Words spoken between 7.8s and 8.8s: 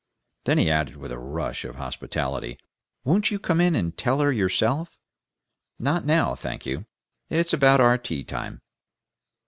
our tea time."